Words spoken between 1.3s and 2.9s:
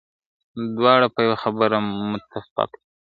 خبره متفق دي